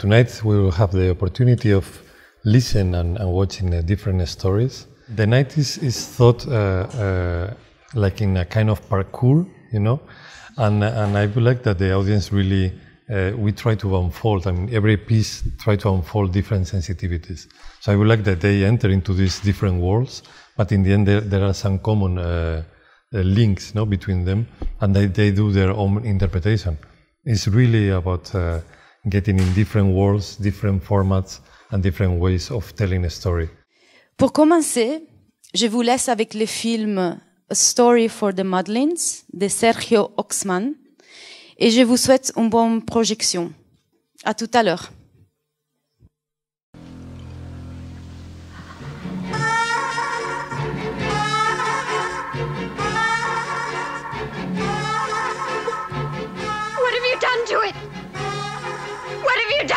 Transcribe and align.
tonight 0.00 0.42
we 0.42 0.58
will 0.58 0.70
have 0.70 0.92
the 0.92 1.10
opportunity 1.10 1.72
of 1.72 1.86
listen 2.44 2.94
and, 2.94 3.18
and 3.18 3.30
watching 3.30 3.74
uh, 3.74 3.82
different 3.82 4.26
stories. 4.26 4.86
The 5.14 5.26
night 5.26 5.58
is, 5.58 5.76
is 5.76 6.06
thought 6.06 6.48
uh, 6.48 6.50
uh, 6.50 7.54
like 7.94 8.22
in 8.22 8.38
a 8.38 8.46
kind 8.46 8.70
of 8.70 8.80
parkour, 8.88 9.46
you 9.70 9.80
know, 9.80 10.00
and, 10.56 10.82
and 10.82 11.18
I 11.18 11.26
would 11.26 11.44
like 11.44 11.62
that 11.64 11.78
the 11.78 11.92
audience 11.92 12.32
really 12.32 12.72
uh, 13.10 13.32
we 13.36 13.52
try 13.52 13.74
to 13.74 13.98
unfold. 13.98 14.46
I 14.46 14.52
mean, 14.52 14.74
every 14.74 14.96
piece 14.96 15.42
try 15.58 15.76
to 15.76 15.90
unfold 15.90 16.32
different 16.32 16.64
sensitivities. 16.66 17.46
So 17.80 17.92
I 17.92 17.96
would 17.96 18.08
like 18.08 18.24
that 18.24 18.40
they 18.40 18.64
enter 18.64 18.88
into 18.88 19.12
these 19.12 19.38
different 19.40 19.82
worlds, 19.82 20.22
but 20.56 20.72
in 20.72 20.82
the 20.82 20.94
end 20.94 21.08
there, 21.08 21.20
there 21.20 21.44
are 21.44 21.52
some 21.52 21.78
common 21.78 22.16
uh, 22.16 22.62
uh, 23.12 23.18
links, 23.18 23.74
no, 23.74 23.84
between 23.84 24.24
them, 24.24 24.48
and 24.80 24.96
they, 24.96 25.06
they 25.06 25.30
do 25.30 25.52
their 25.52 25.72
own 25.72 26.06
interpretation. 26.06 26.78
It's 27.26 27.46
really 27.48 27.90
about 27.90 28.34
uh, 28.34 28.60
getting 29.08 29.38
in 29.38 29.52
different 29.54 29.94
worlds, 29.94 30.36
different 30.38 30.82
formats, 30.82 31.40
and 31.70 31.80
different 31.80 32.18
ways 32.20 32.50
of 32.50 32.74
telling 32.74 33.04
a 33.04 33.10
story. 33.10 33.48
Pour 34.16 34.32
commencer, 34.32 35.06
je 35.54 35.66
vous 35.66 35.82
laisse 35.82 36.08
avec 36.08 36.34
le 36.34 36.46
film 36.46 37.18
A 37.48 37.54
Story 37.54 38.08
for 38.08 38.34
the 38.34 38.44
Madlins 38.44 39.24
de 39.32 39.48
Sergio 39.48 40.10
Oxman 40.16 40.74
et 41.58 41.70
je 41.70 41.82
vous 41.82 41.96
souhaite 41.96 42.32
une 42.36 42.48
bonne 42.48 42.84
projection. 42.84 43.52
À 44.24 44.34
tout 44.34 44.50
à 44.52 44.62
l'heure. 44.62 44.92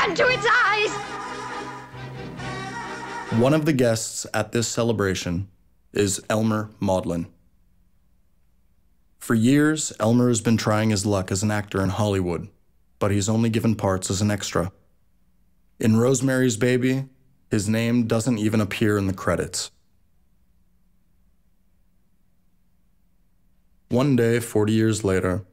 To 0.03 0.27
its 0.27 0.45
eyes? 0.45 0.91
One 3.39 3.53
of 3.55 3.65
the 3.65 3.73
guests 3.73 4.27
at 4.31 4.51
this 4.51 4.67
celebration 4.67 5.47
is 5.91 6.21
Elmer 6.29 6.69
Modlin. 6.79 7.27
For 9.17 9.33
years, 9.33 9.91
Elmer 9.99 10.27
has 10.27 10.39
been 10.39 10.57
trying 10.57 10.91
his 10.91 11.03
luck 11.03 11.31
as 11.31 11.41
an 11.41 11.49
actor 11.49 11.81
in 11.81 11.89
Hollywood, 11.89 12.49
but 12.99 13.09
he's 13.09 13.27
only 13.27 13.49
given 13.49 13.73
parts 13.75 14.11
as 14.11 14.21
an 14.21 14.29
extra. 14.29 14.71
In 15.79 15.97
Rosemary's 15.97 16.57
Baby, 16.57 17.05
his 17.49 17.67
name 17.67 18.05
doesn't 18.05 18.37
even 18.37 18.61
appear 18.61 18.99
in 18.99 19.07
the 19.07 19.13
credits. 19.13 19.71
One 23.89 24.15
day, 24.15 24.39
40 24.39 24.73
years 24.73 25.03
later, 25.03 25.43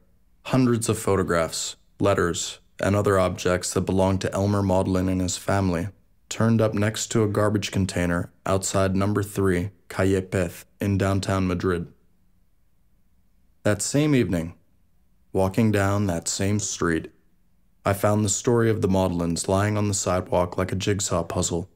hundreds 0.43 0.87
of 0.87 0.99
photographs, 0.99 1.77
letters, 1.99 2.59
and 2.81 2.95
other 2.95 3.19
objects 3.19 3.73
that 3.73 3.81
belonged 3.81 4.21
to 4.21 4.33
Elmer 4.33 4.61
Modlin 4.61 5.09
and 5.09 5.21
his 5.21 5.37
family 5.37 5.87
turned 6.29 6.61
up 6.61 6.73
next 6.73 7.07
to 7.07 7.23
a 7.23 7.27
garbage 7.27 7.71
container 7.71 8.31
outside 8.45 8.95
number 8.95 9.21
3, 9.21 9.69
Calle 9.89 10.21
Pez, 10.21 10.63
in 10.79 10.97
downtown 10.97 11.47
Madrid. 11.47 11.87
That 13.63 13.81
same 13.81 14.15
evening, 14.15 14.55
walking 15.33 15.71
down 15.71 16.07
that 16.07 16.27
same 16.27 16.59
street, 16.59 17.11
I 17.85 17.93
found 17.93 18.23
the 18.23 18.29
story 18.29 18.69
of 18.69 18.81
the 18.81 18.87
Modlins 18.87 19.47
lying 19.47 19.77
on 19.77 19.87
the 19.87 19.93
sidewalk 19.93 20.57
like 20.57 20.71
a 20.71 20.75
jigsaw 20.75 21.23
puzzle. 21.23 21.69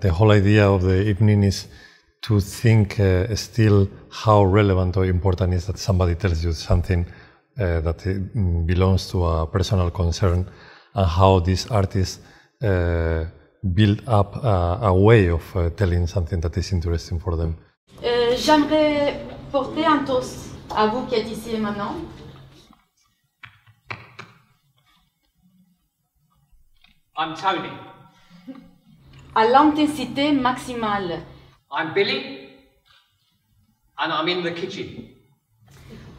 The 0.00 0.12
whole 0.12 0.30
idea 0.30 0.68
of 0.68 0.82
the 0.82 1.02
evening 1.02 1.42
is 1.42 1.66
to 2.22 2.40
think 2.40 3.00
uh, 3.00 3.34
still 3.34 3.88
how 4.10 4.44
relevant 4.44 4.96
or 4.96 5.06
important 5.06 5.54
is 5.54 5.66
that 5.66 5.78
somebody 5.78 6.14
tells 6.14 6.44
you 6.44 6.52
something 6.52 7.06
uh, 7.58 7.80
that 7.80 8.06
uh, 8.06 8.14
belongs 8.66 9.08
to 9.10 9.24
a 9.24 9.46
personal 9.46 9.90
concern 9.90 10.46
and 10.94 11.06
how 11.06 11.40
these 11.40 11.66
artists 11.70 12.20
uh, 12.62 13.24
build 13.74 14.02
up 14.06 14.36
a, 14.44 14.78
a 14.82 14.94
way 14.94 15.28
of 15.30 15.42
uh, 15.56 15.70
telling 15.70 16.06
something 16.06 16.40
that 16.40 16.56
is 16.56 16.72
interesting 16.72 17.18
for 17.20 17.36
them. 17.36 17.56
Euh, 18.02 18.34
J'aimerais 18.36 19.20
porter 19.52 19.84
un 19.86 20.04
toast 20.04 20.50
à 20.74 20.86
vous 20.86 21.06
qui 21.06 21.16
êtes 21.16 21.30
ici 21.30 21.54
et 21.54 21.58
maintenant. 21.58 21.94
I'm 27.16 27.34
Tony. 27.34 27.68
À 29.34 29.44
l'intensité 29.46 30.32
maximale, 30.32 31.20
I'm 31.70 31.92
Billy. 31.94 32.48
And 33.98 34.10
I'm 34.12 34.28
in 34.28 34.42
the 34.42 34.52
kitchen. 34.52 35.09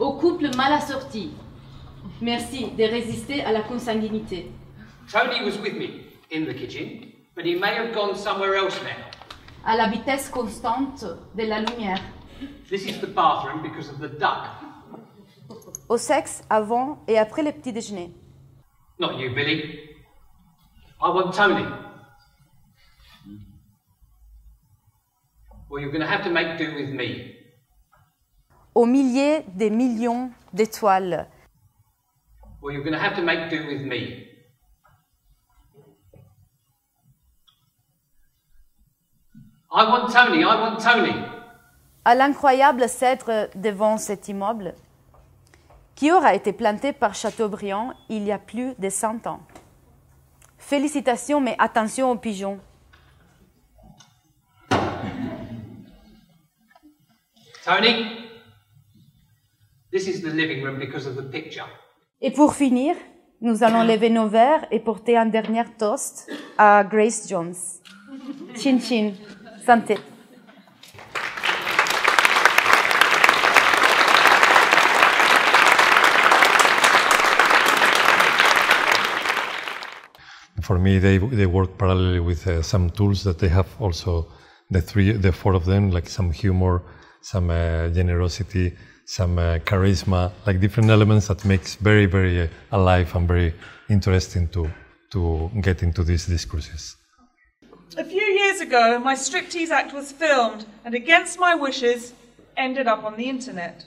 Au 0.02 0.14
couple 0.14 0.50
mal 0.56 0.72
assorti. 0.72 1.30
Merci 2.20 2.72
de 2.72 2.84
résister 2.84 3.42
à 3.44 3.52
la 3.52 3.62
consanguinité. 3.62 4.50
Tony 5.10 5.44
was 5.44 5.58
with 5.60 5.74
me 5.74 6.06
in 6.32 6.44
the 6.44 6.54
kitchen, 6.54 7.12
but 7.36 7.44
he 7.44 7.54
may 7.54 7.74
have 7.74 7.94
gone 7.94 8.16
somewhere 8.16 8.54
else 8.56 8.74
now. 8.82 8.96
À 9.64 9.76
la 9.76 9.88
vitesse 9.88 10.28
constante 10.28 11.04
de 11.36 11.44
la 11.44 11.60
lumière. 11.60 12.00
This 12.68 12.84
is 12.84 13.00
the 13.00 13.06
bathroom 13.06 13.62
because 13.62 13.88
of 13.90 14.00
the 14.00 14.08
duck. 14.18 14.48
Au 15.88 15.96
sexe 15.96 16.42
avant 16.50 16.98
et 17.06 17.18
après 17.18 17.42
le 17.42 17.52
petit 17.52 17.72
déjeuner. 17.72 18.10
Not 18.98 19.18
you, 19.18 19.32
Billy. 19.34 19.78
I 21.00 21.10
want 21.10 21.32
Tony. 21.32 21.64
Well, 25.68 25.80
you're 25.80 25.92
going 25.92 26.02
to 26.02 26.06
have 26.06 26.24
to 26.24 26.30
make 26.30 26.58
do 26.58 26.74
with 26.74 26.90
me. 26.90 27.41
Au 28.74 28.86
millier 28.86 29.42
des 29.48 29.70
millions 29.70 30.30
d'étoiles. 30.52 31.28
Well, 32.62 32.74
you're 32.74 32.84
going 32.84 32.94
to 32.94 32.98
have 32.98 33.16
to 33.16 33.22
make 33.22 33.50
do 33.50 33.66
with 33.66 33.82
me. 33.82 34.28
I 39.74 39.84
want 39.84 40.12
Tony, 40.12 40.42
I 40.42 40.54
want 40.60 40.78
Tony. 40.78 41.14
À 42.04 42.14
l'incroyable 42.14 42.88
cèdre 42.88 43.48
devant 43.54 43.96
cet 43.96 44.28
immeuble, 44.28 44.74
qui 45.94 46.12
aura 46.12 46.34
été 46.34 46.52
planté 46.52 46.92
par 46.92 47.14
Chateaubriand 47.14 47.94
il 48.08 48.24
y 48.24 48.32
a 48.32 48.38
plus 48.38 48.74
de 48.78 48.88
100 48.88 49.26
ans. 49.26 49.40
Félicitations, 50.58 51.40
mais 51.40 51.56
attention 51.58 52.10
aux 52.10 52.16
pigeons. 52.16 52.60
Tony, 57.64 58.21
this 59.92 60.08
is 60.08 60.22
the 60.22 60.30
living 60.30 60.62
room 60.62 60.78
because 60.78 61.06
of 61.06 61.16
the 61.16 61.22
picture. 61.22 61.66
Et 62.20 62.30
pour 62.30 62.54
finir, 62.54 62.94
nous 63.40 63.62
allons 63.62 63.82
lever 63.84 64.08
nos 64.08 64.26
verres 64.26 64.66
et 64.70 64.80
porter 64.80 65.16
un 65.16 65.26
dernier 65.26 65.64
toast 65.78 66.30
à 66.56 66.82
Grace 66.84 67.28
Jones. 67.28 67.54
Chin 68.56 68.80
chin, 68.80 69.12
santé. 69.66 69.98
For 80.62 80.78
me, 80.78 80.98
they, 81.00 81.18
they 81.18 81.44
work 81.44 81.76
parallelly 81.76 82.20
with 82.24 82.46
uh, 82.46 82.62
some 82.62 82.88
tools 82.90 83.24
that 83.24 83.38
they 83.40 83.48
have 83.48 83.66
also, 83.80 84.28
the 84.70 84.80
three, 84.80 85.12
the 85.12 85.32
four 85.32 85.54
of 85.54 85.66
them, 85.66 85.90
like 85.90 86.08
some 86.08 86.30
humor, 86.30 86.82
some 87.20 87.50
uh, 87.50 87.88
generosity, 87.88 88.72
some 89.04 89.38
uh, 89.38 89.58
charisma, 89.60 90.32
like 90.46 90.60
different 90.60 90.90
elements 90.90 91.28
that 91.28 91.44
makes 91.44 91.74
very, 91.74 92.06
very 92.06 92.42
uh, 92.42 92.48
alive 92.72 93.14
and 93.14 93.28
very 93.28 93.54
interesting 93.88 94.48
to, 94.48 94.70
to 95.10 95.50
get 95.60 95.82
into 95.82 96.04
these 96.04 96.26
discourses. 96.26 96.96
A 97.98 98.04
few 98.04 98.22
years 98.22 98.60
ago, 98.60 98.98
my 98.98 99.14
striptease 99.14 99.68
act 99.68 99.92
was 99.92 100.12
filmed 100.12 100.64
and, 100.84 100.94
against 100.94 101.38
my 101.38 101.54
wishes, 101.54 102.14
ended 102.56 102.86
up 102.86 103.04
on 103.04 103.16
the 103.16 103.28
internet. 103.28 103.84